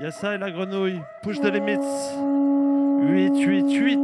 [0.00, 1.00] Il y et la grenouille.
[1.24, 1.78] Push de limits.
[3.02, 3.96] 8, 8, 8.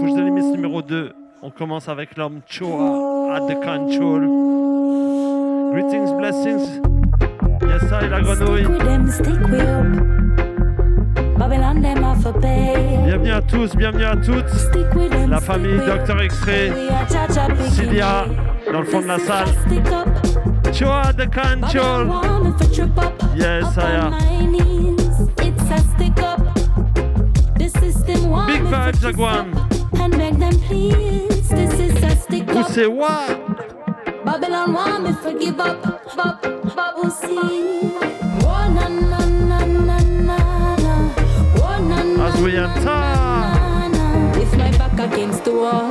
[0.00, 1.12] Push de limits numéro 2.
[1.42, 4.22] On commence avec l'homme Choa at the control.
[5.72, 6.80] Greetings, blessings.
[7.60, 8.66] Il y et la grenouille.
[13.04, 14.44] Bienvenue à tous, bienvenue à toutes.
[15.28, 16.72] La famille Docteur Extrait,
[17.68, 18.24] Cilia,
[18.72, 19.48] dans le fond de la salle.
[20.72, 22.08] Choa the control.
[23.36, 24.79] Yes, I.
[28.70, 31.48] vibes, up And beg them please.
[31.48, 32.66] This is a stick up.
[32.66, 33.26] Poussez, wa.
[34.24, 35.84] Babylon want me to give up,
[36.18, 37.36] up, up, we'll see.
[37.36, 41.14] Oh, na, na, na, na, na, na.
[41.56, 42.84] Oh, na, na, As we na, enter.
[42.84, 44.40] na, na.
[44.40, 45.90] If my back against the wall,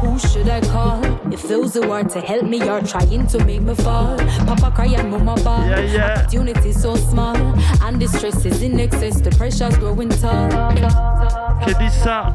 [0.00, 1.02] who should I call?
[1.32, 4.16] If those who are to help me are trying to make me fall,
[4.46, 5.66] Papa cry and Mama ball.
[5.66, 6.20] Yeah, yeah.
[6.20, 7.36] Opportunity so small,
[7.82, 9.20] and the stress is in excess.
[9.20, 10.48] The pressure's growing tall.
[10.70, 11.43] Qui dit
[11.90, 12.32] ça?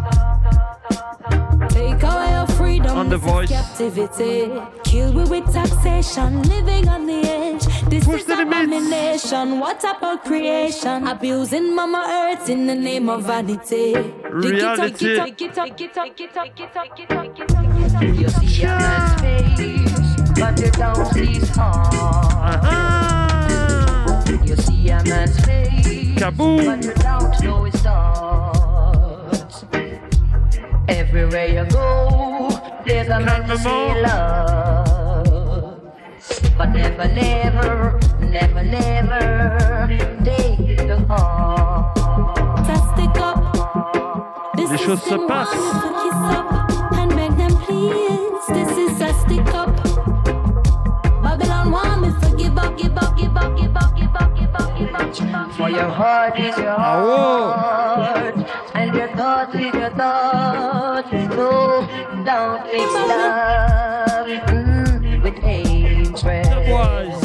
[1.69, 3.49] Take away your freedom, On the this voice.
[3.49, 4.51] captivity.
[4.83, 7.65] Kill we with taxation, living on the edge.
[7.89, 8.55] This Push is the limits.
[8.57, 9.59] abomination.
[9.59, 11.07] What about creation?
[11.07, 13.93] Abusing Mama Earth in the name of vanity.
[13.93, 15.19] Dig it up, Reality.
[18.17, 22.59] You see a man's face, but you don't see his heart.
[22.63, 24.23] Ah.
[24.43, 26.65] You see a man's face, Kaboom.
[26.65, 27.68] but you don't know
[30.89, 32.49] Everywhere you go,
[32.85, 35.79] there's a man to say love.
[36.57, 39.87] But never, never, never, never
[40.25, 41.95] take the heart.
[42.65, 43.37] Ça stick up.
[44.57, 45.55] This Les is choses se passent.
[45.55, 46.47] want to kiss up
[46.99, 48.45] and beg them please.
[48.49, 49.69] This is a stick up.
[51.23, 54.55] Babylon want me to give up, give up, give up, give up, give up, give
[54.55, 55.51] up, give up, give up.
[55.53, 57.88] For your heart is your Ah, heart, and
[59.55, 61.11] is your thoughts.
[61.11, 61.87] No,
[62.25, 67.18] don't mix love mm, with hatred.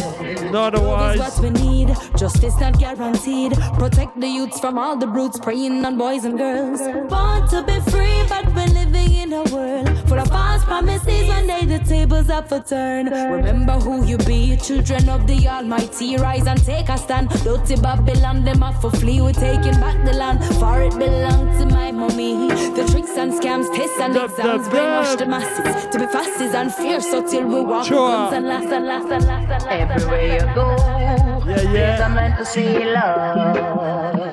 [0.54, 1.19] Otherwise.
[1.19, 1.88] Love is what we need.
[2.16, 3.53] Justice not guaranteed.
[3.78, 6.81] Protect the youths from all the brutes preying on boys and girls.
[7.09, 11.28] Born to be free, but we're living in a world full of false promises.
[11.28, 13.06] One day the tables up for turn.
[13.06, 16.16] Remember who you be, children of the Almighty.
[16.16, 17.31] Rise and take a stand.
[17.43, 19.20] Dirty Babylon, them off for flee.
[19.20, 22.48] We're taking back the land, for it belongs to my mommy.
[22.48, 25.19] The tricks and scams, tests and Dub, exams dub, brainwash dub.
[25.19, 27.10] the masses to be fascists and fierce.
[27.10, 28.06] So till we walk Sure.
[28.06, 30.04] with guns and laughs and laughs and laughs and laughs and laughs.
[30.04, 32.09] Everywhere you go, Yeah, there's a yeah.
[32.09, 34.32] man to say love.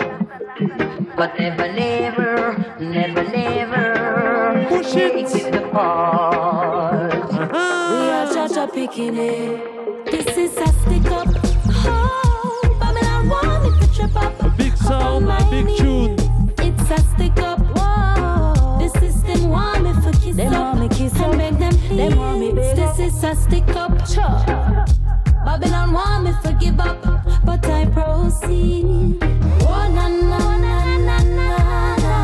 [1.16, 5.28] But never, never, never, never Push it.
[5.28, 7.12] take it apart.
[7.54, 7.92] Ah.
[7.94, 10.06] We are judge up picking it.
[10.06, 11.28] This is a stick up.
[11.86, 14.42] Oh, Babylon want me to trip up.
[14.42, 15.80] A big sound, a big knees.
[15.80, 16.16] tune.
[16.60, 17.60] It's a stick up.
[17.78, 18.80] Whoa.
[18.80, 20.76] The system want me for kiss Them up.
[20.76, 21.38] want me kiss and up.
[21.38, 21.98] beg them please.
[21.98, 23.92] Them want me beg This is a stick up.
[25.46, 27.02] Babylon want me to give up,
[27.44, 29.18] but I proceed.
[29.66, 32.18] Oh na na na na na na.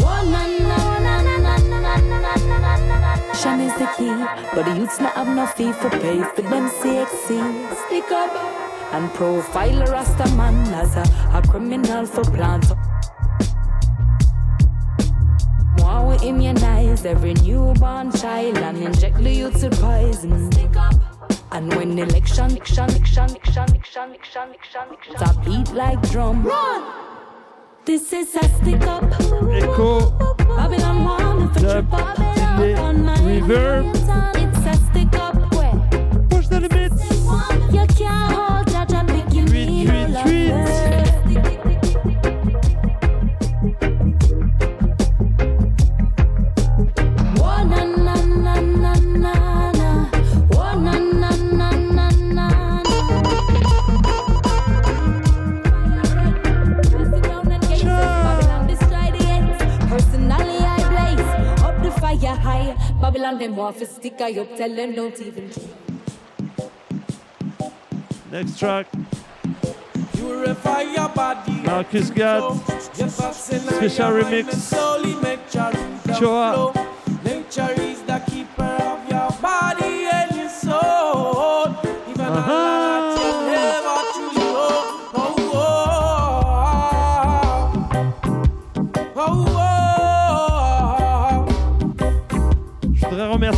[0.00, 2.98] Oh na na na na na na na na na
[3.44, 4.16] na is the key,
[4.54, 7.40] but the youths not have no fee for pay for them sexy.
[7.84, 8.32] Stick up
[8.94, 11.04] and profile a Rasta man as a,
[11.36, 12.64] a criminal for plant.
[15.78, 20.50] More we immunize every newborn child and inject the youths with poison.
[20.50, 21.03] Stick up.
[21.54, 26.42] And when election, election, election, election, election, election, election, election, a beat like drum.
[26.42, 26.82] Run!
[27.84, 29.04] This is a stick up.
[29.52, 30.10] Echo.
[30.36, 32.16] Babylon want me for Dub, trip up.
[32.16, 33.94] delay, On my reverb.
[34.34, 35.34] It's a stick up.
[36.28, 37.04] Push the limits.
[37.72, 40.93] You can't hold judge and begin Tweet, me tweet, tweet.
[63.14, 65.48] Babylon, them want to stick I up, tell them don't even
[68.32, 68.88] Next track.
[70.14, 71.52] Purify your body.
[71.62, 72.42] Marcus Gad.
[72.92, 74.72] Special remix.
[76.18, 76.74] Choa.
[77.24, 78.73] Nature is the keeper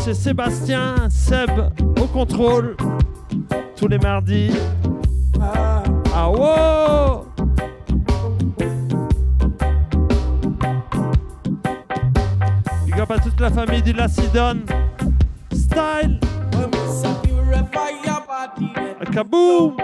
[0.07, 1.51] C'est Sébastien, Seb
[2.01, 2.77] au contrôle,
[3.75, 4.53] tous les mardis.
[5.43, 5.83] Ah,
[6.15, 7.27] ah wow
[12.85, 14.61] Big up à toute la famille du Lacidon.
[15.51, 16.21] Style
[19.13, 19.77] Kaboom!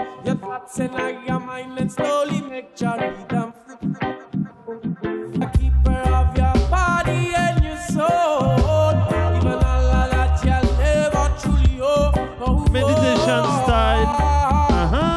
[13.25, 15.13] Uh-huh.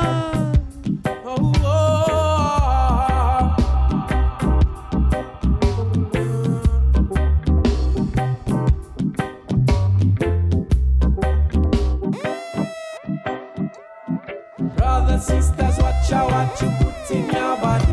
[14.76, 17.92] Brothers, sisters, watch out what you put in your body.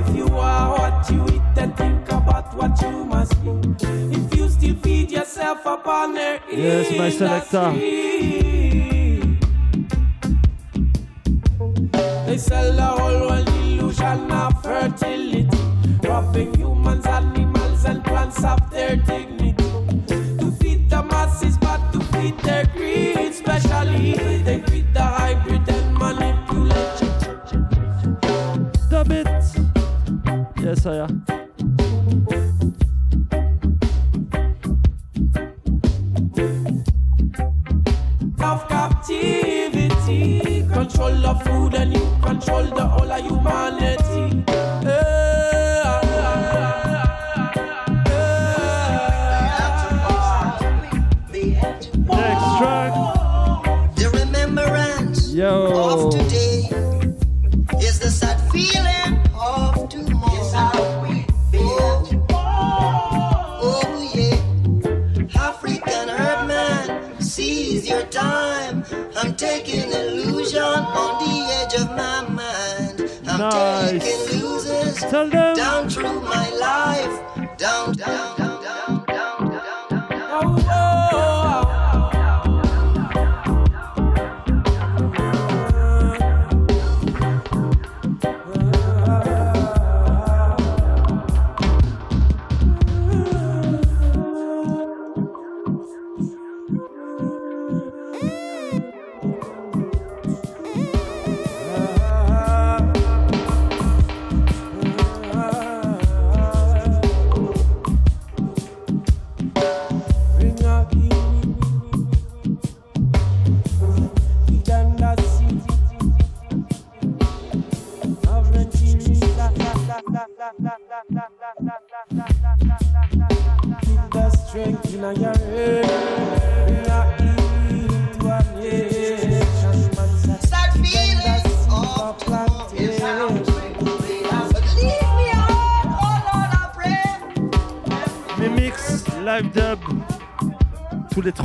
[0.00, 3.50] If you are what you eat, then think about what you must be.
[3.80, 8.47] If you still feed yourself upon their Yes, my selector.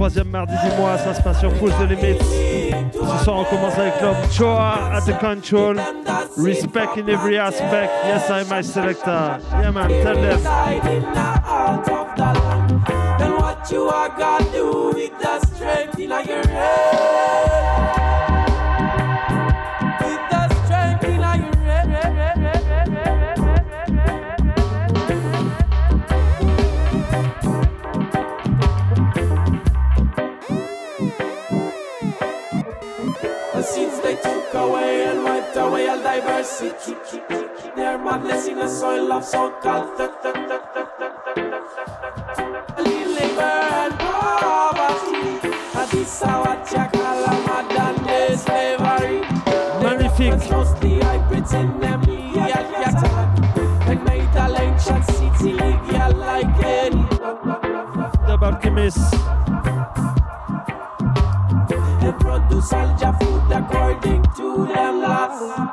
[0.04, 2.20] Troisièmes mardis du mois, ça se passe sur Push the Limits.
[2.20, 5.78] Ce soir, on commence avec l'homme Choa at the control.
[6.38, 7.90] Respect in every aspect.
[8.06, 9.40] Yes, I'm my selector.
[9.62, 10.42] Yeah, man, tell them.
[38.24, 40.00] In the soil of so-called
[42.78, 43.42] labor
[43.82, 45.40] and poverty.
[45.76, 49.22] And this is what you call a modern day slavery.
[49.84, 50.50] Magnifique.
[50.50, 53.30] Mostly hybrids in them legal catalog.
[53.90, 57.04] And made all ancient city illegal like any.
[58.26, 59.12] Dub Alchemist.
[62.00, 65.73] They produce all food according to their laws.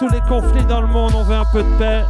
[0.00, 2.04] tous les conflits dans le monde, on veut un peu de paix.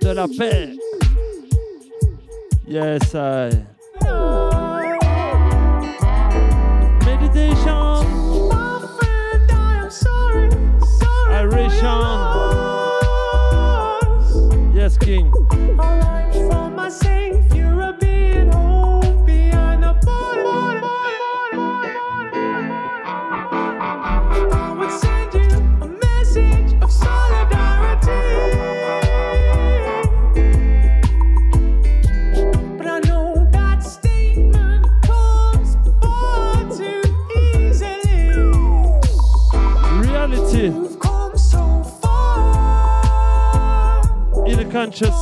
[0.00, 0.70] De la paix.
[2.66, 3.71] Yes, I.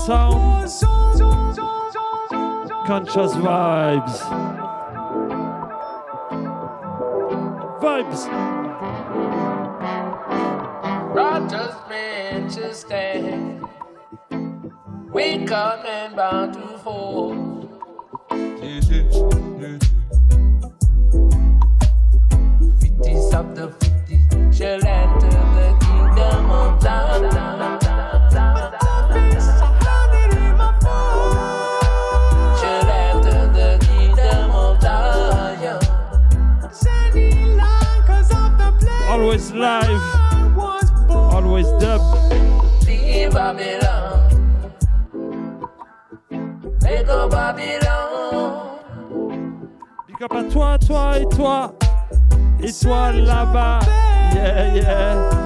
[0.06, 0.70] sound,
[2.86, 4.16] conscious vibes.
[7.82, 8.20] Vibes.
[11.14, 13.60] Rogers Manchester,
[15.12, 17.34] we coming bound to fall.
[22.80, 24.18] Fifties of the fifty
[24.52, 24.80] shall
[39.30, 40.02] Always live,
[41.08, 42.00] always dub.
[43.32, 44.28] Babylon.
[50.08, 51.72] Big up toi, toi et toi,
[52.60, 53.78] et toi là-bas.
[54.34, 55.40] Yeah, yeah.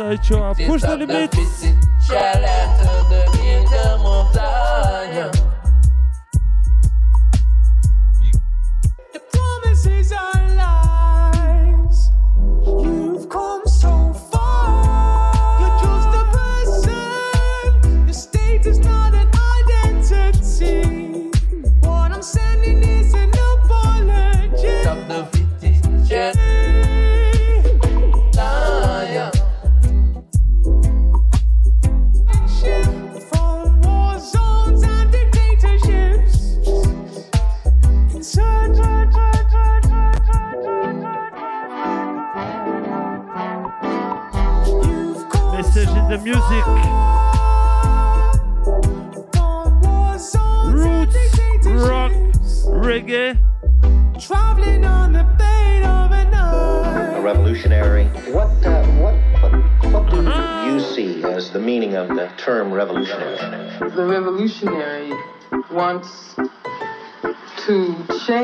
[0.00, 1.66] Sideshow, push the limits.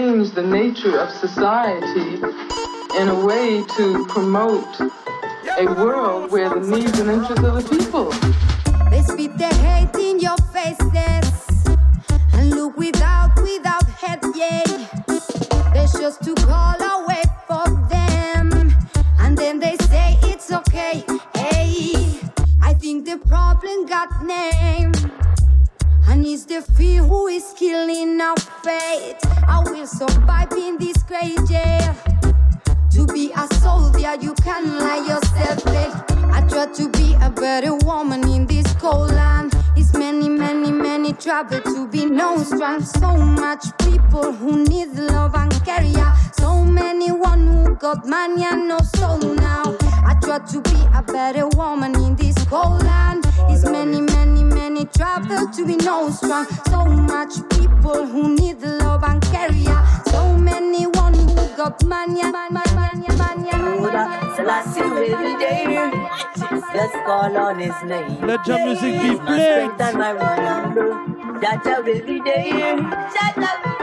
[0.07, 2.23] Change the nature of society
[2.99, 4.81] in a way to promote
[5.59, 8.13] a world where the needs and interests of the people
[8.89, 11.67] They spit their hate in your faces
[12.35, 13.37] and look without,
[27.66, 29.18] killing our faith.
[29.49, 30.99] I will survive in this
[31.49, 31.94] jail.
[32.94, 35.92] To be a soldier, you can lie yourself dead.
[36.37, 39.52] I try to be a better woman in this cold land.
[39.76, 42.82] It's many, many, many travel to be known strong.
[42.82, 46.14] So much people who need love and care.
[46.38, 49.76] So many one who got money and no soul now.
[50.11, 53.25] I try to be a better woman in this cold land.
[53.50, 54.15] It's many, many,
[54.76, 56.45] many travel to be known strong.
[56.68, 59.50] So much people who need love and care.
[60.06, 64.37] So many one who got money, money, money, money, money, money.
[64.37, 65.90] Selassie will be there.
[66.75, 68.21] Just call on his name.
[68.26, 69.52] Let your music be He's my played.
[69.52, 71.40] strength and my remember.
[71.40, 72.76] Jah Jah will be there.
[72.76, 73.75] Jah Jah will be there.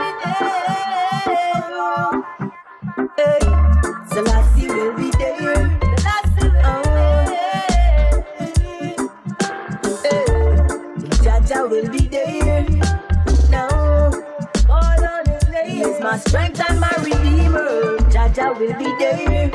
[16.14, 17.98] my strength and my redeemer.
[18.08, 19.50] Jah Jah will be there.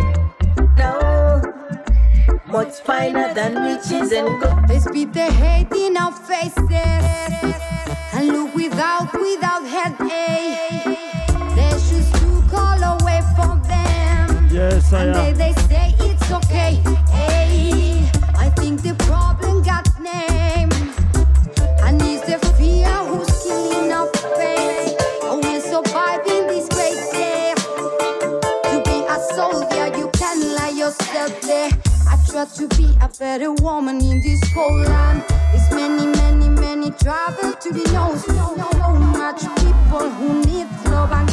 [0.78, 1.42] No,
[2.48, 4.68] much finer than riches and gold.
[4.68, 6.70] Let's beat the hate in our faces
[8.14, 11.00] and look without, without headache.
[11.56, 14.50] There's shoes to call away for them.
[14.52, 15.38] Yes, I and am.
[15.38, 15.89] They, they say
[32.60, 35.24] to be a better woman in this whole land.
[35.54, 37.70] There's many, many, many travel to.
[37.88, 41.30] So, so much people who need love and.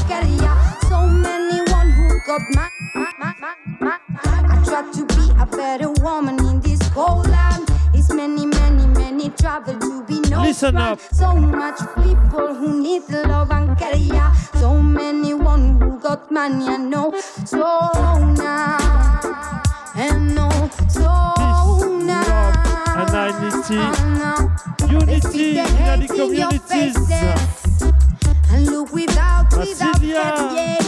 [0.89, 5.91] So many one who got my, my, my, my, I try to be a better
[6.01, 7.69] woman in this whole land.
[8.15, 10.47] Many, many, many travel to be known.
[10.47, 11.01] Listen up.
[11.01, 14.33] So much people who need love and career.
[14.55, 17.13] So many one who got money and no.
[17.45, 19.66] So now
[19.97, 20.51] and no
[20.89, 21.09] so
[22.05, 22.53] now.
[22.97, 23.97] And oh
[24.91, 26.97] unity, unity in the communities.
[28.51, 30.79] And look without, without them, yeah.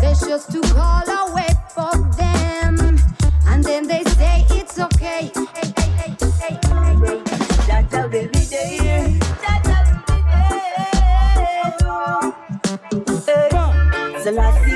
[0.00, 2.98] There's just to call or wait for them.
[3.46, 5.30] And then they say it's okay.
[5.34, 7.18] Hey, hey, hey, hey, hey.
[7.68, 9.18] That will be there.
[9.42, 10.58] That will be there.
[14.24, 14.67] Hey.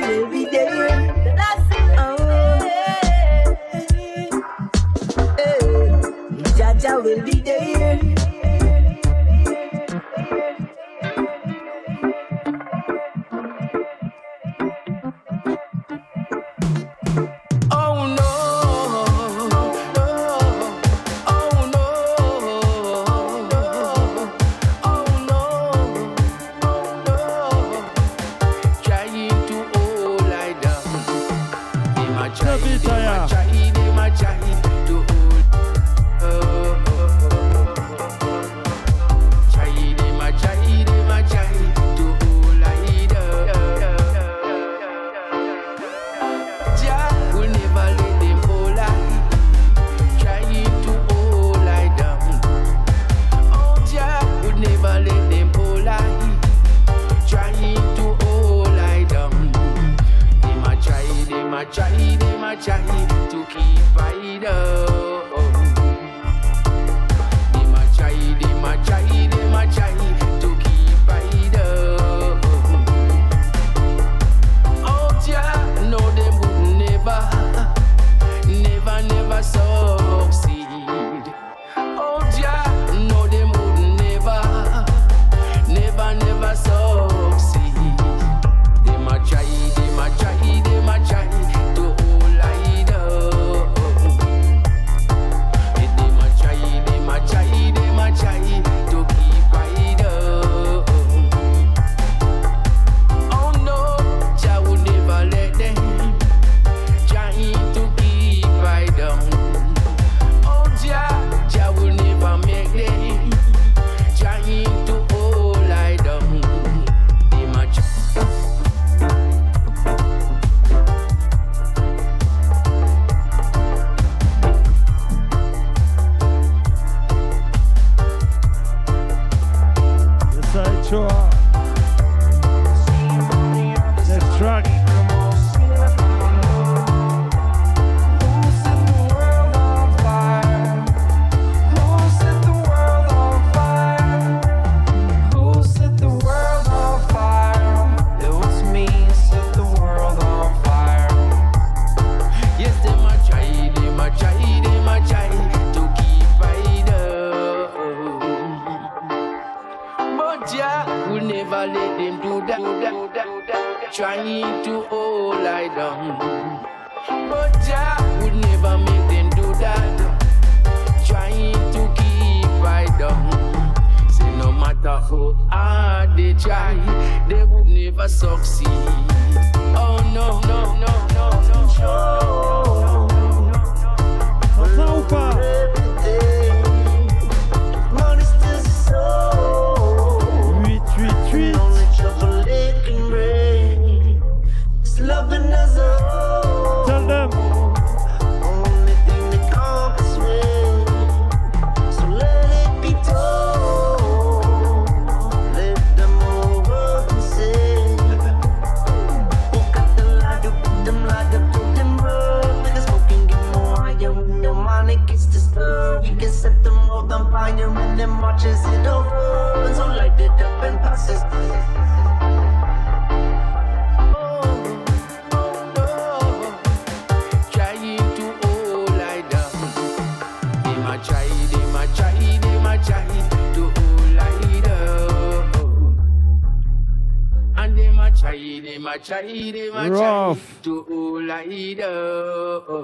[220.21, 221.23] it up and passes.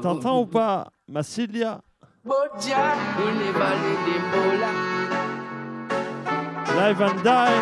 [0.03, 1.81] T'entends ou pas, Massilia
[6.77, 7.59] Live and Die.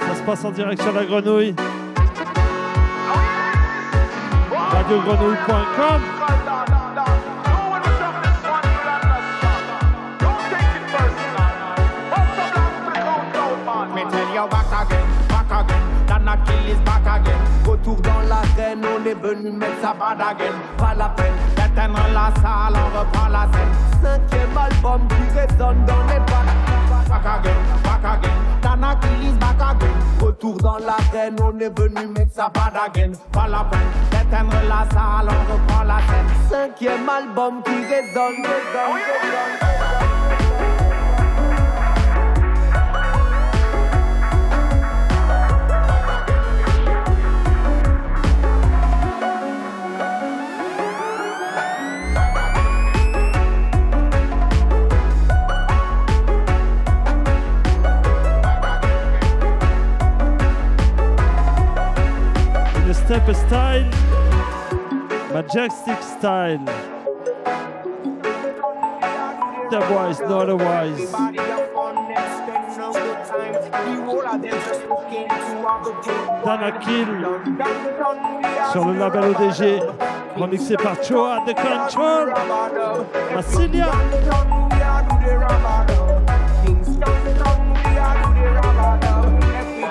[0.00, 1.54] Ça se passe en direct sur la grenouille.
[4.50, 6.02] Radiogrenouille.com.
[13.94, 14.99] Me tell you back again, back
[16.44, 17.40] kill is back again.
[17.66, 20.54] Retour dans l'arène, on est venu mettre bad again.
[20.76, 23.72] Pas la peine d'éteindre la salle, on reprend la scène.
[24.02, 26.50] Cinquième album qui résonne dans les bacs.
[27.08, 28.30] Back again, back again.
[29.00, 29.94] Kill is back again.
[30.20, 33.12] Retour dans l'arène, on est venu mettre bad again.
[33.32, 36.26] Pas la peine d'éteindre la salle, on reprend la scène.
[36.48, 39.79] Cinquième album qui résonne, résonne, résonne.
[63.10, 63.90] Step style.
[65.32, 66.64] Majestic style.
[69.66, 71.10] Otherwise, not otherwise.
[76.44, 77.26] Dana Kill
[78.70, 79.82] sur le label ODG,
[80.36, 82.32] remixé par Choa de Control.
[83.34, 83.90] Massilia.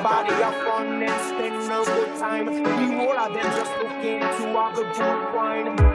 [0.01, 0.39] Everybody
[1.85, 2.78] good time.
[3.33, 5.88] Them just looking to have a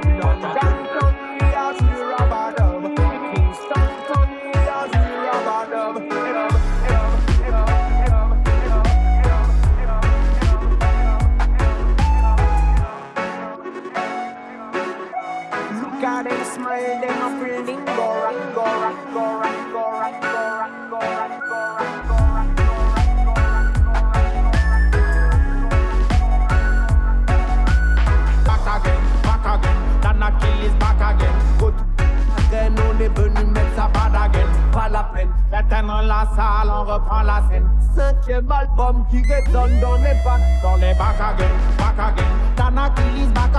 [35.64, 37.68] d'éteindre la salle, on reprend la scène.
[37.94, 42.24] Cinquième album qui résonne dans les bacs, dans les bacs again, back again.
[42.56, 43.50] Dana kill is back.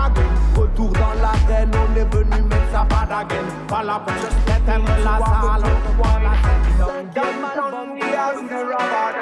[0.55, 3.45] Retour dans l'arène, on est venu mettre ça bad again.
[3.67, 4.15] Pas la peine
[4.45, 6.63] d'éteindre la salle, on reprend la scène.
[6.77, 9.14] Cinquième album qui résonne dans les bacs.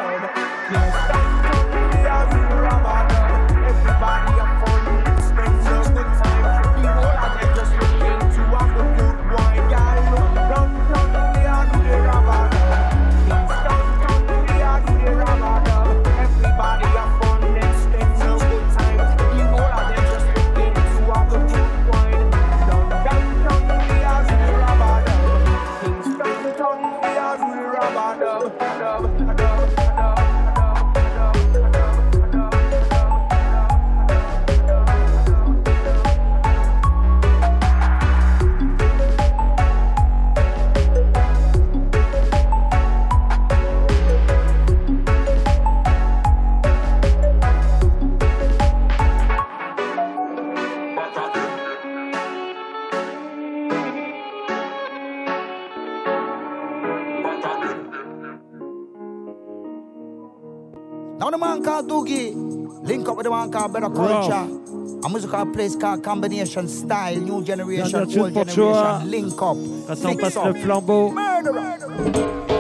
[63.43, 64.47] Man called Better Culture.
[65.06, 68.10] A musical place called Combination Style, New Generation, Old.
[68.10, 69.58] Generation, link up.
[69.58, 70.45] Maintenant, on passe up.
[70.45, 71.13] le flambeau.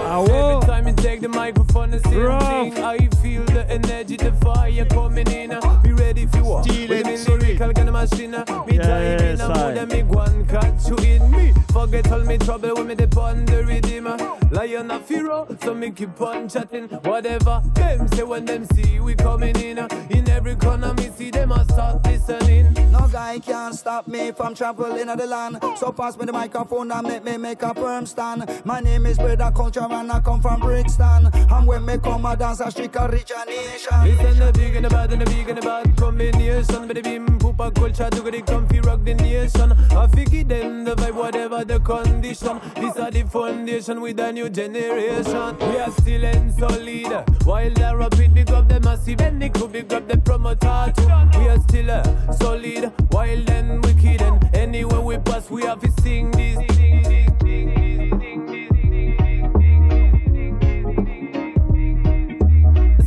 [0.05, 0.65] Ah Every ouais.
[0.67, 2.43] time you take the microphone, the same Rough.
[2.49, 2.83] thing.
[2.83, 5.49] I feel the energy, the fire coming in.
[5.81, 6.63] Be ready if you are.
[6.65, 7.39] Me sorry.
[7.39, 8.31] lyrical kind of machine.
[8.31, 9.67] Me dive in Yes, a I.
[9.69, 11.53] mood and me one catch you in me.
[11.73, 14.05] Forget all me trouble when me depend the rhythm.
[14.51, 16.87] Lion of hero, so me keep on chatting.
[16.87, 19.79] Whatever them say when them see we coming in.
[19.79, 22.71] Uh, in every corner me see them a start listening.
[22.91, 25.57] No guy can stop me from traveling of the land.
[25.77, 28.47] So pass me the microphone and make me make a firm stand.
[28.63, 31.31] My name is Brother Culture and I come from Brixton.
[31.33, 34.03] And when me come a dance, I shake a origination.
[34.03, 36.87] Listen the big and the bad and the big and the bad combination.
[36.87, 39.71] With the beam, poop a culture, do the comfy rock the nation.
[39.71, 42.59] I figure them the vibe, whatever the condition.
[42.75, 45.57] These are the foundation with a new generation.
[45.59, 47.45] We are still in solid.
[47.45, 51.39] While the rapid big up the massive and the crew big up the promoter too.
[51.39, 52.91] We are still uh, solid.
[53.11, 56.57] While then wicked and anywhere we pass, we have to sing this.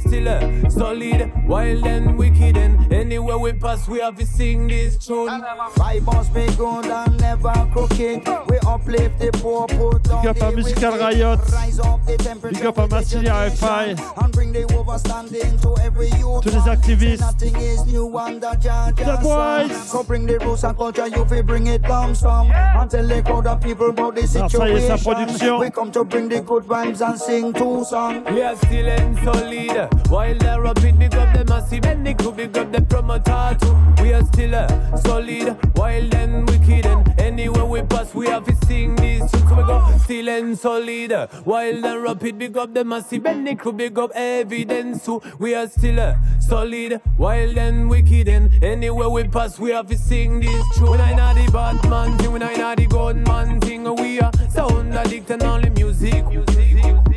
[0.06, 2.56] Still solid, wild and wicked.
[2.56, 2.75] And
[3.06, 5.42] anywhere we pass, we have to sing this tune.
[5.76, 8.26] Five must be good and never crooked.
[8.50, 10.98] We uplift the poor, put down Big up à the Musical.
[10.98, 11.38] Riot.
[11.52, 13.96] Rise up the temperature, Big up à Massilia RFI.
[14.22, 16.42] and bring the overstanding to every youth.
[16.42, 17.20] Tous les activistes.
[17.20, 19.04] Nothing is new under Georgia.
[19.04, 19.90] The boys.
[19.90, 22.50] So bring the roots and culture, you fi bring it down some.
[22.50, 25.58] And tell the crowd of people about the ça y est, sa situation.
[25.60, 28.24] We come to bring the good vibes and sing two songs.
[28.30, 29.88] We are still and solid.
[30.10, 34.02] While they're rapid, big up the massive and they could big up the promoter too.
[34.02, 36.86] We are still uh, solid, wild and wicked.
[36.86, 39.48] And anywhere we pass, we have to sing this tune.
[39.48, 41.12] So we go still and solid.
[41.44, 45.20] Wild and rapid, big up the massive and they could big up evidence too.
[45.38, 48.28] We are still uh, solid, wild and wicked.
[48.28, 50.90] And anywhere we pass, we have to sing this tune.
[50.90, 54.20] When I know the bad man thing, when I know the good man thing, we
[54.20, 56.24] are sound addict and only music.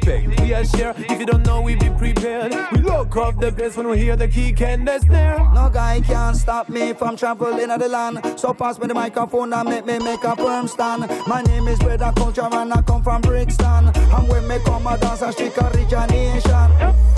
[0.09, 0.95] Beg, we are share.
[0.97, 2.55] If you don't know, we be prepared.
[2.71, 5.37] We look off the place when we hear the kick and the snare.
[5.53, 8.39] No guy can stop me from trampling traveling the land.
[8.39, 11.07] So pass me the microphone and make me make a firm stand.
[11.27, 13.89] My name is Brother Culture and I come from Brixton.
[13.95, 17.08] And when me come a dance a strict origination.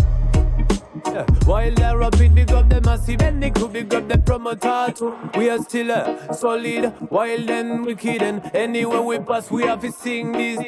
[1.06, 1.26] Yeah.
[1.46, 5.16] While they're rapid, big up the massive and they could big up the promoter too.
[5.38, 8.22] We are still uh, solid, wild and wicked.
[8.22, 10.60] And anywhere we pass, we have to sing this.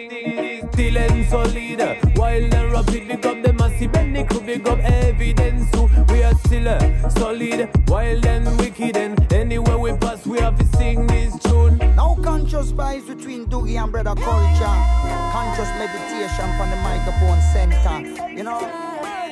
[0.74, 4.80] Still and solid, wild and rapid, big up the massive and they could big up
[4.80, 5.90] evidence too.
[6.10, 8.98] We are still uh, solid, wild and wicked.
[8.98, 11.78] And anywhere we pass, we have to sing this tune.
[11.96, 14.76] No conscious vibes between Doogie and Brother Culture.
[15.32, 18.30] Conscious meditation from the microphone center.
[18.32, 19.23] You know?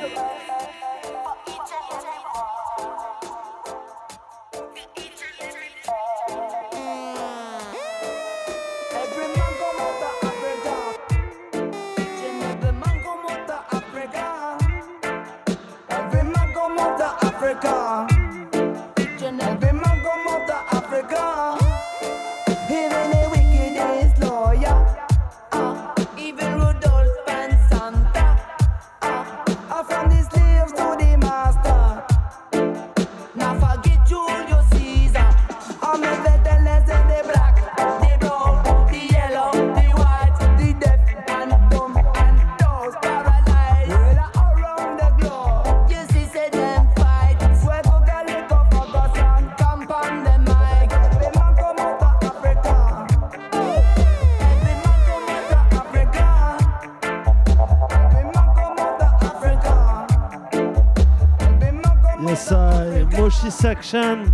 [63.50, 64.32] Section.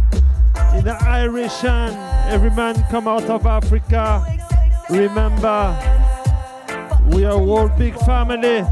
[0.74, 1.94] In the Irish and
[2.30, 4.24] every man come out of Africa.
[4.90, 5.76] Remember,
[7.10, 8.64] we are one big family.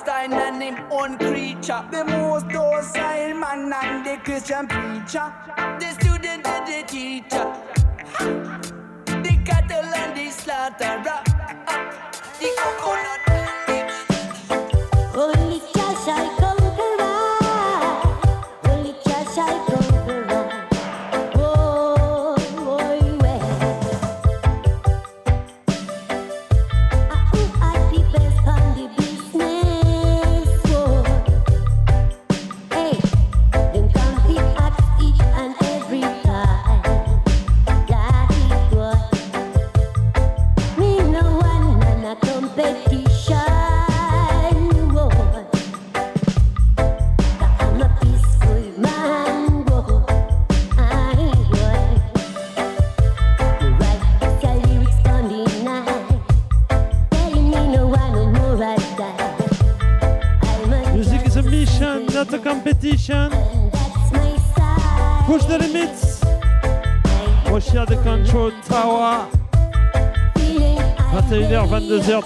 [0.00, 1.84] Frankenstein and him own creature.
[1.90, 5.32] The most docile man and the Christian preacher.
[5.78, 7.46] The student and the teacher.
[9.06, 11.22] The cattle and the slaughterer.
[12.40, 13.29] The coconut.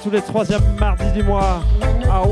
[0.04, 1.62] Tous les troisièmes mardis du mois.
[2.10, 2.22] Ah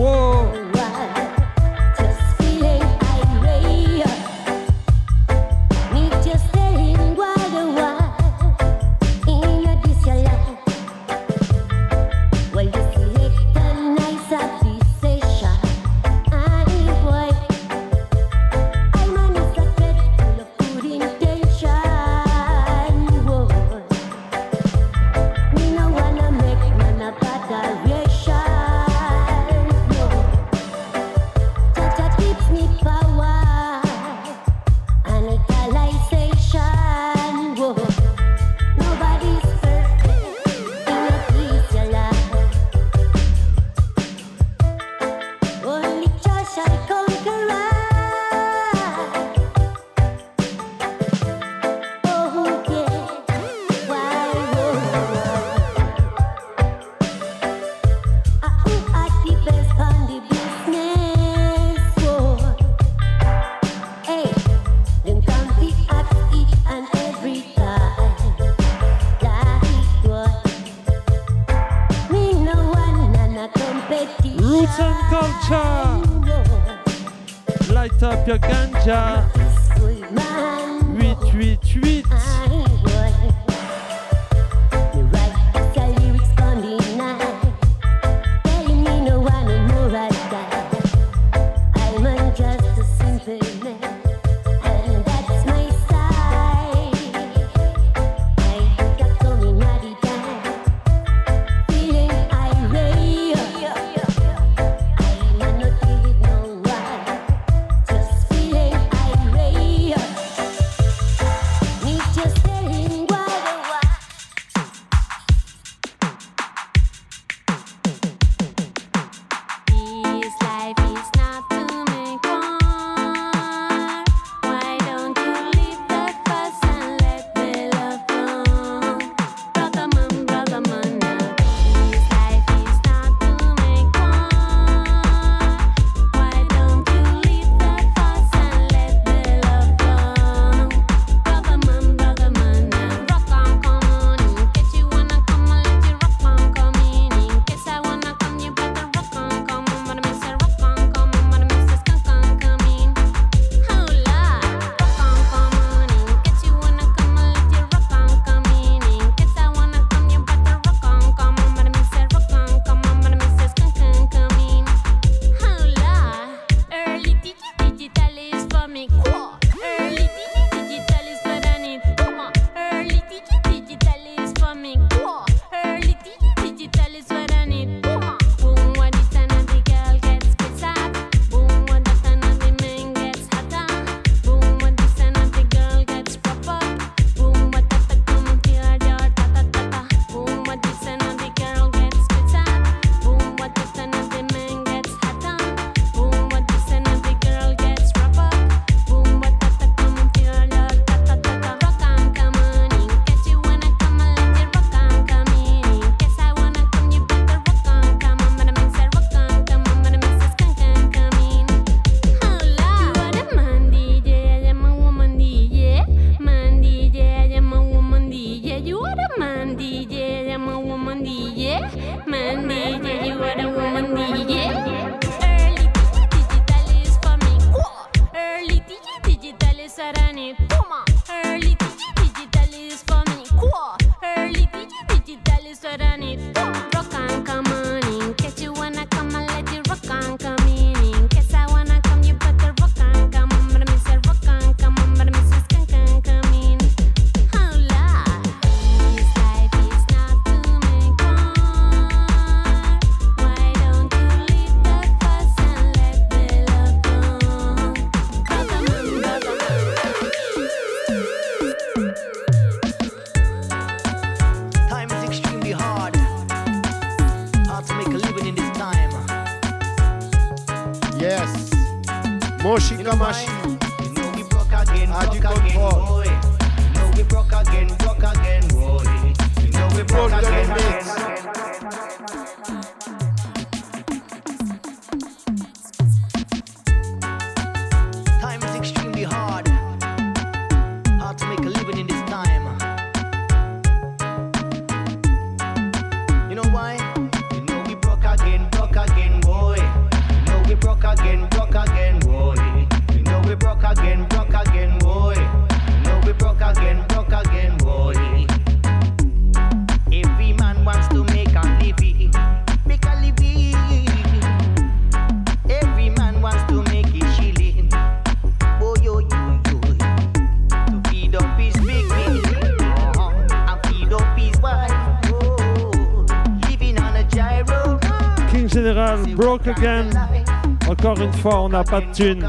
[331.52, 332.26] n'a pas de thune.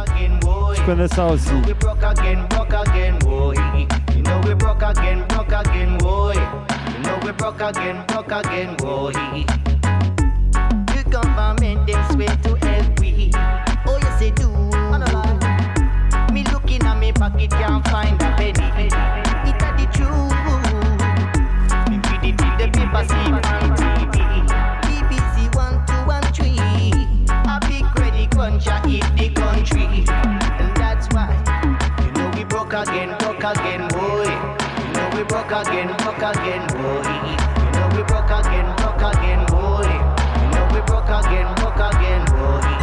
[0.75, 1.49] Je connais ça aussi.
[11.13, 12.62] government them swear to
[32.73, 34.23] broke again, broke again, boy.
[34.23, 37.05] You know we broke again, broke again, boy.
[37.61, 39.85] You know we broke again, broke again, boy.
[40.41, 42.82] You know we broke again, broke again, boy.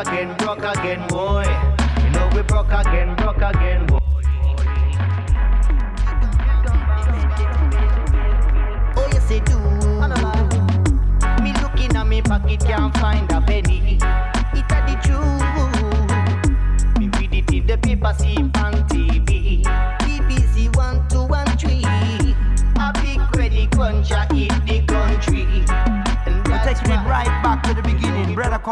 [0.00, 1.44] Again, broke again, boy.
[2.02, 3.98] You know we broke again, broke again, boy.
[8.96, 9.58] Oh yes they do.
[11.42, 13.29] Me looking at me pocket can't find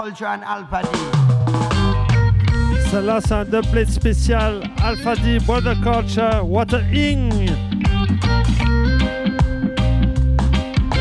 [0.00, 0.88] Culture and Alpha D.
[2.88, 7.50] Celle-là, c'est un doublet spécial Alpha D, Brother Culture, Water Ing.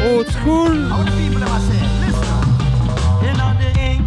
[0.04, 0.90] Old school.
[0.90, 2.40] How the people ever say, listen.
[3.22, 4.02] In the ink,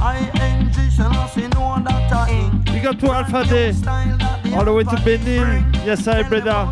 [0.00, 2.64] I-N-G, shall I say no that I ink.
[2.64, 3.72] Big up to Alpha D.
[4.56, 5.72] All the way to Benin.
[5.86, 6.66] Yes, I, brother.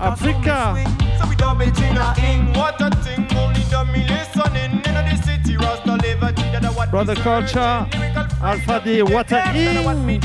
[0.00, 0.76] Africa.
[1.18, 1.24] So
[6.90, 7.86] Brother Culture,
[8.42, 10.20] Alpha D, Water Ing.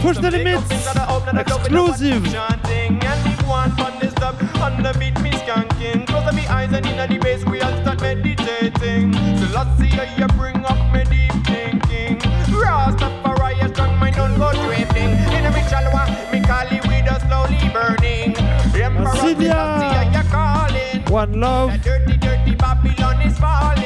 [0.00, 0.70] Push the limits.
[0.70, 2.24] Exclusive.
[2.30, 3.02] chanting.
[3.02, 6.06] And if one on this dub, on the beat me skanking.
[6.06, 9.12] Close up me eyes and in the bass, we all start meditating.
[9.12, 12.18] So let's see how you bring up me deep thinking.
[12.54, 15.10] Rastafari, a strong mind, don't go drifting.
[15.34, 18.36] In a me chalwa, me cali with a slowly burning.
[18.80, 19.52] Emperor, Celia.
[19.52, 21.12] how you calling.
[21.12, 21.82] One love.
[21.82, 23.81] Dirty, dirty Babylon is falling.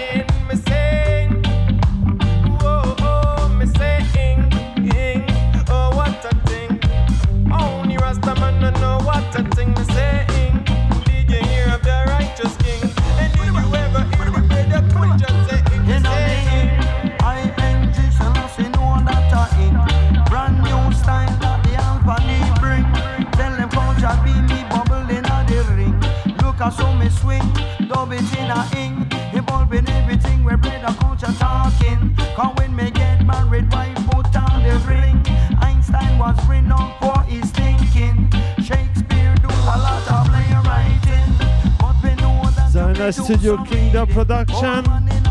[43.13, 44.85] Studio Kingdom Production.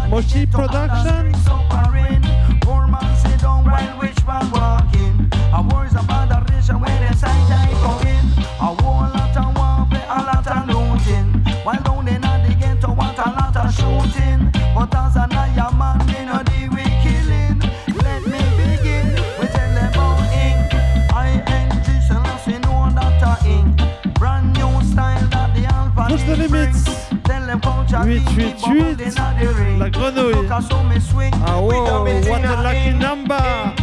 [0.09, 1.44] Moshi Production.
[28.05, 30.35] 888, la grenouille.
[30.51, 33.74] Ah oh, wow, what a lucky number!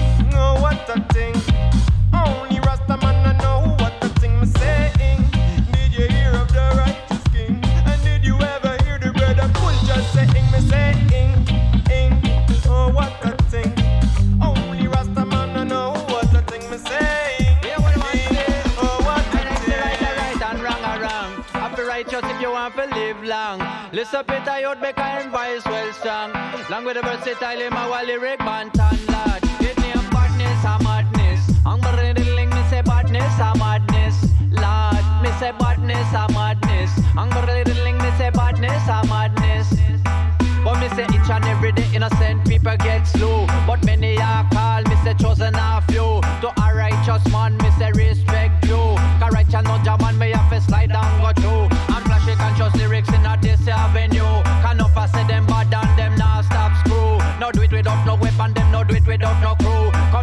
[24.24, 26.32] Peter, you'd make and voice well strong.
[26.70, 29.42] Long with the versatile, him a wall lyric bantan lad.
[29.60, 31.40] It name badness a madness.
[31.66, 34.16] I'm riddling, me say badness a madness.
[34.50, 36.90] Lad, me say badness a madness.
[37.16, 39.68] I'm riddling, me say badness a madness.
[40.64, 43.46] But me say each and every day innocent people get slow.
[43.66, 44.11] But many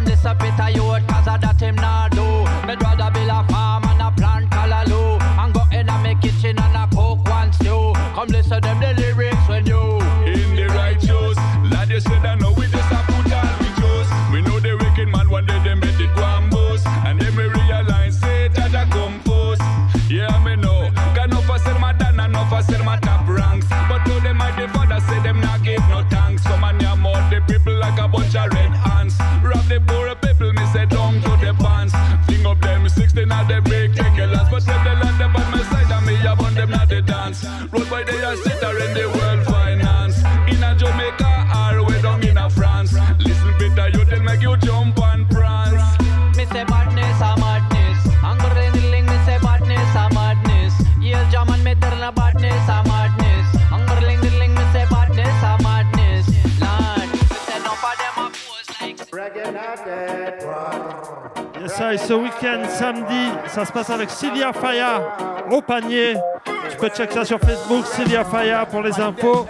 [0.00, 0.04] crew.
[0.04, 2.19] Come listen, Peter, you cause of that him not
[62.10, 65.00] ce week-end, samedi, ça se passe avec Cilia Faya
[65.48, 66.16] au panier.
[66.68, 69.46] Tu peux checker ça sur Facebook, Cilia Faya pour les infos.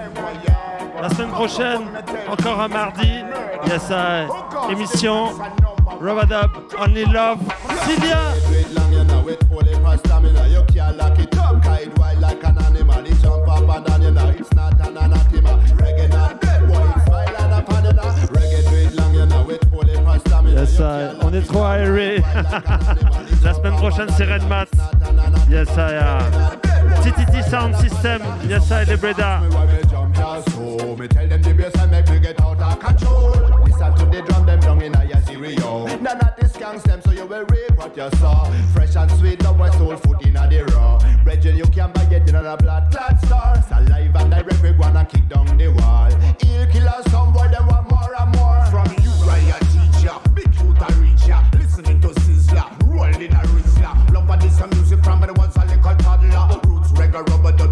[1.00, 1.80] La semaine prochaine,
[2.30, 3.24] encore un mardi,
[3.66, 4.26] yes, I,
[4.70, 5.28] émission
[6.02, 7.38] Robadub Only Love.
[7.86, 8.18] Cilia!
[20.80, 22.22] I, on est trop aéré.
[23.44, 24.66] La semaine prochaine, c'est Red Mat.
[25.50, 28.22] Yes, I, uh, TTT Sound System.
[28.48, 29.40] Yes, I, les Breda.
[30.46, 33.30] So me tell them the bass and make me get out of control.
[33.64, 35.86] Listen to the drum, them down in a your stereo.
[35.98, 38.44] None of this gangs them, so you will reap what you saw.
[38.74, 40.98] Fresh and sweet, love my soul food in a the raw.
[41.24, 43.62] Brethren, you can buy it in a blood clot star.
[43.68, 46.10] Salive and direct, we wanna kick down the wall.
[46.44, 47.89] Ill killer, some boy, them want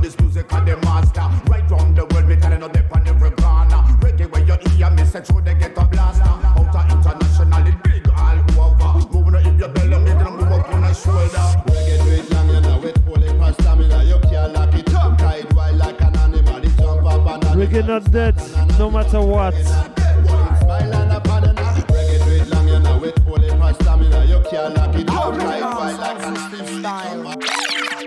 [0.09, 1.29] this music and the master.
[1.51, 3.81] Right round the world, me telling you dip on every corner.
[4.01, 6.25] Reggae where you hear me say through they get a blaster.
[6.25, 8.91] Out of international, it big all over.
[9.13, 11.47] Moving up your belly, me then move up on the shoulder.
[11.69, 12.97] Reggae do it long, you know it.
[13.07, 15.19] Holy past stamina, you can't lock it up.
[15.19, 17.59] Guide wild like an animal, it jump up and down.
[17.59, 18.37] Reggae not dead,
[18.79, 19.55] no matter what.
[19.55, 21.57] Smile and a pardon.
[21.57, 23.19] Reggae do it long, you know it.
[23.19, 25.39] Holy past stamina, you can't lock it up.
[25.39, 27.28] Guide wild like an animal.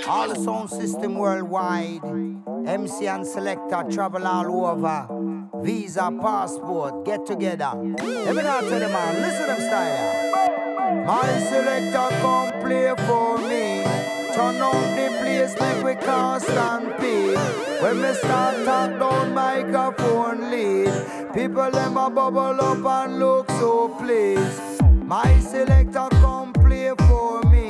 [0.08, 2.02] All the sound system worldwide.
[2.66, 5.08] MC and selector travel all over.
[5.64, 7.72] Visa, passport, get together.
[7.76, 11.06] Let me not tell man, listen to them style.
[11.06, 13.84] My selector come play for me.
[14.34, 17.36] Turn on the place, make we cast and pay.
[17.82, 23.90] When me start talk down microphone lead, people them a bubble up and look so
[24.00, 24.62] pleased.
[25.06, 27.61] My selector come play for me.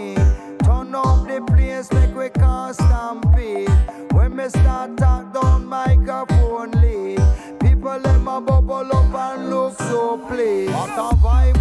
[2.74, 3.70] Stampede.
[4.14, 7.20] When me start talk down microphone lead,
[7.60, 10.74] people them a bubble up and look so pleased.
[10.74, 11.61] What a vibe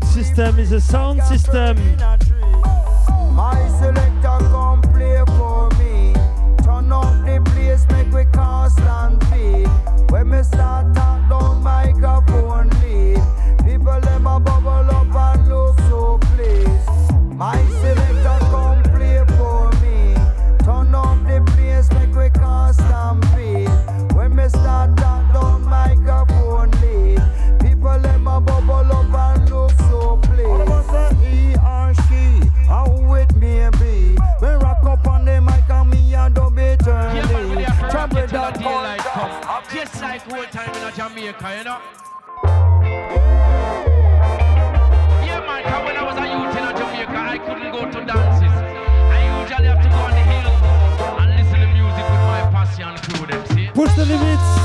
[0.00, 1.76] good system is a sound system.
[41.26, 41.78] Jamaica, you know.
[45.24, 48.54] Yeah, man, 'cause when I was a youth in Jamaica, I couldn't go to dances.
[49.10, 50.52] I usually have to go on the hill
[51.18, 53.66] and listen to music with my passion crew, them see?
[53.74, 54.55] Push the limits.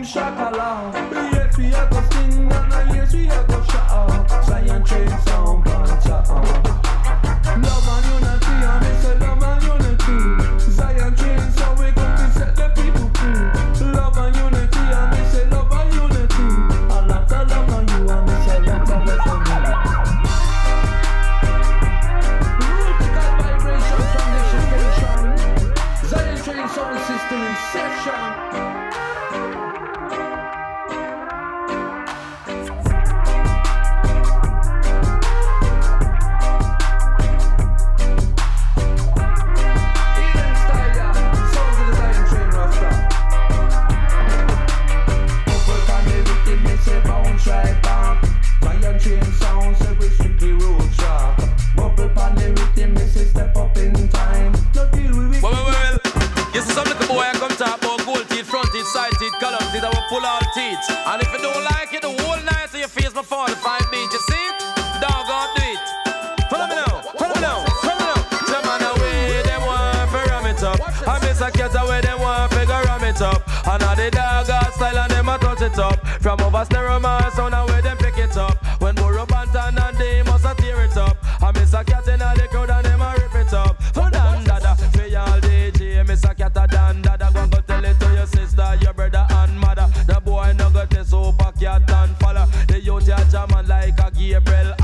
[0.00, 1.09] um chacalão.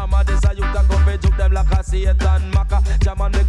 [0.09, 2.83] Mama, this a you can go be them like a Satan Maka.
[3.01, 3.43] Jaman, we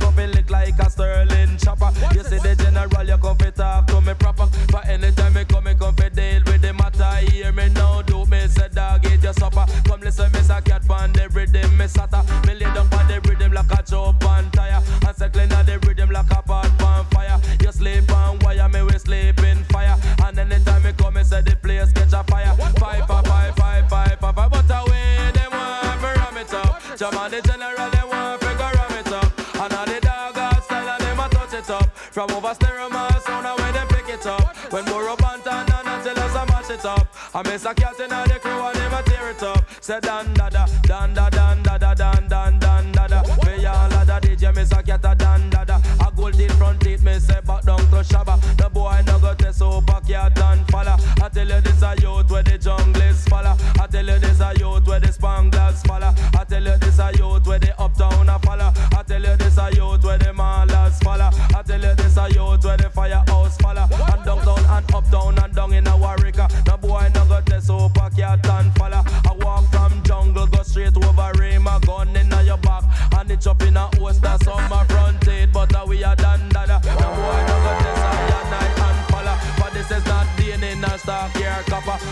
[37.37, 39.63] I miss a cat in the crew and never tear it up.
[39.79, 41.36] Said Dan Dada, Dan Dada.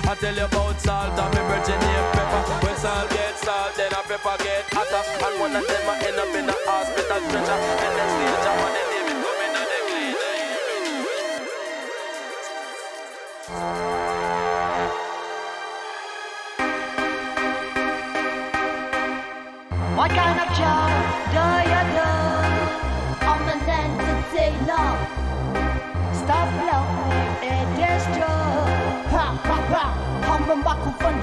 [0.04, 2.42] I tell you about salt and me virgin name pepper.
[2.66, 5.04] When salt get salt, then a pepper get hotter.
[5.26, 7.58] And one of them I end up in a hospital stretcher.
[7.58, 9.15] And then stage up on the name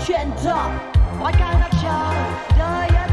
[0.03, 0.55] agenda.
[1.22, 3.12] I can't have child,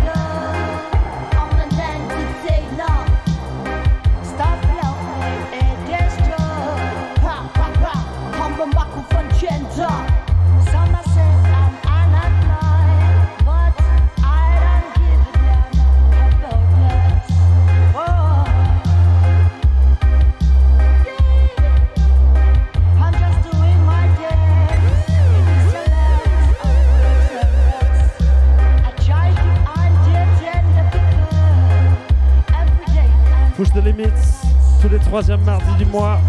[35.10, 36.20] troisième mardi du mois.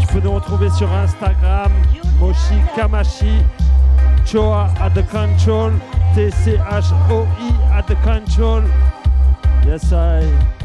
[0.00, 1.70] Tu peux nous retrouver sur Instagram,
[2.18, 3.38] Moshi Kamashi,
[4.26, 5.72] Choa at the control,
[6.12, 8.62] T-C-H-O-I at the control.
[9.64, 10.61] Yes, I.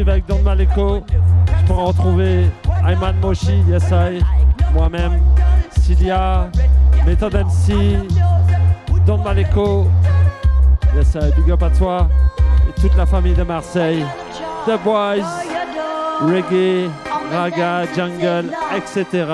[0.00, 1.04] avec Don Maleko.
[1.60, 2.44] Je pourrais retrouver
[2.86, 3.84] Ayman Moshi, Yes
[4.72, 5.20] moi-même,
[5.80, 6.50] Cilia,
[7.06, 7.34] Method
[9.06, 9.86] Don Maleko,
[10.96, 12.08] Yes Big Up à toi
[12.68, 14.04] et toute la famille de Marseille,
[14.66, 15.22] The Boys,
[16.22, 16.90] Reggae,
[17.32, 19.26] Raga, Jungle, etc.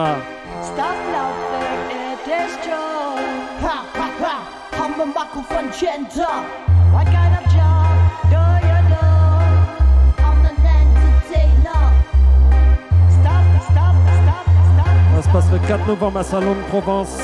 [15.33, 17.19] passe le 4 novembre à Salon de Provence.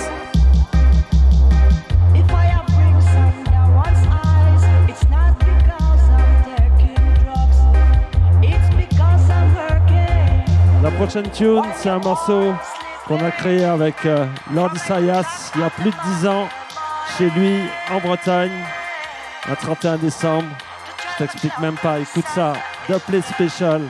[10.83, 12.55] La prochaine tune, c'est un morceau
[13.09, 16.49] qu'on a créé avec euh, Lord Isaias il y a plus de 10 ans
[17.19, 17.59] chez lui
[17.91, 18.53] en Bretagne,
[19.49, 20.47] un 31 décembre.
[21.13, 22.53] Je t'explique même pas, écoute ça,
[22.89, 23.83] Double Special.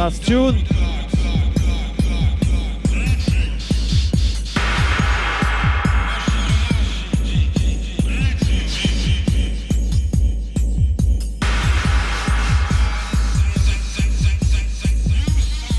[0.00, 0.56] Last tune.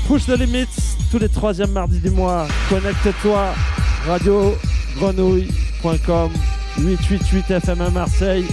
[0.06, 0.66] Push the limits
[1.10, 2.46] tous les troisièmes mardis du mois.
[2.68, 3.52] Connecte-toi,
[4.06, 4.56] radio
[4.98, 6.30] grenouille.com
[6.78, 8.46] 888 FM Marseille.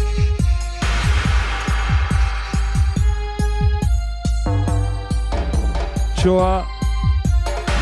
[6.19, 6.67] Choa,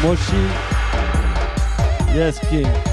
[0.03, 0.43] Moshi,
[2.13, 2.86] Yes King.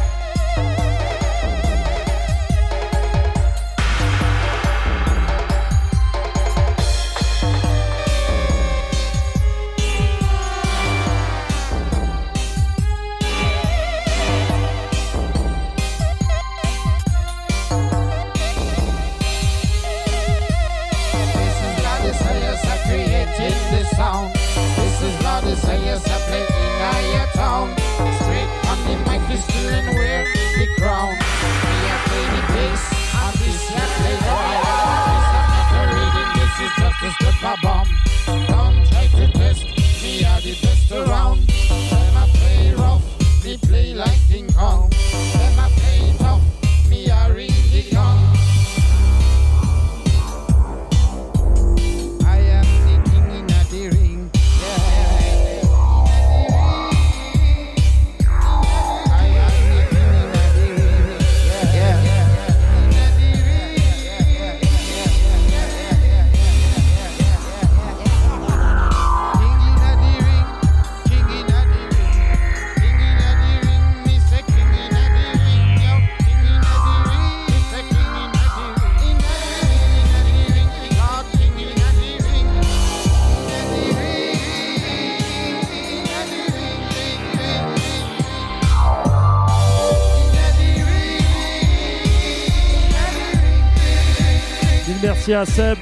[95.27, 95.79] Merci à Seb.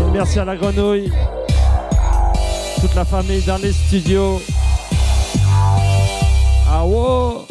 [0.00, 1.10] Et merci à la grenouille.
[2.80, 4.40] Toute la famille dans les studios.
[6.68, 7.46] Ah wow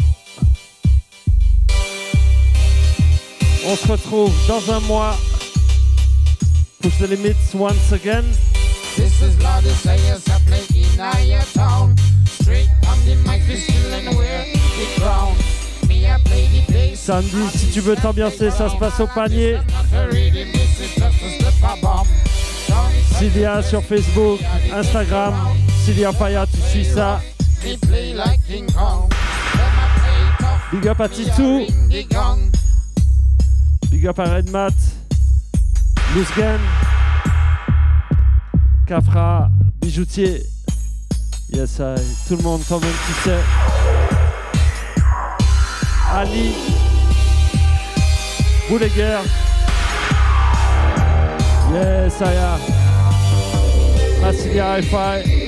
[3.66, 5.18] On se retrouve dans un mois.
[6.82, 8.24] Push the limits once again.
[8.96, 9.36] This is
[17.54, 19.58] Si tu veux t'ambiancer, ça se passe au panier.
[23.18, 24.40] Cilia sur Facebook,
[24.74, 25.34] Instagram,
[25.84, 27.20] Cilia Faya, tu suis ça.
[30.72, 31.68] Big up à Titou.
[33.92, 34.70] Big up à Redmat.
[36.16, 36.60] Lousgen.
[38.88, 39.50] Cafra.
[39.82, 40.44] Bijoutier.
[41.50, 41.82] Yes,
[42.28, 43.40] tout le monde quand même qui sait.
[46.14, 46.54] Ali.
[48.72, 49.22] Bouleguer.
[51.74, 52.62] Yes, I am.
[54.22, 55.41] Massilia Hi-Fi.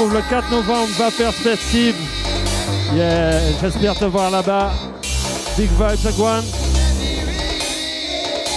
[0.00, 1.94] Retrouve le 4 novembre, va Perspective.
[2.94, 4.70] Yeah, j'espère te voir là-bas.
[5.58, 6.42] Big vibes Guan.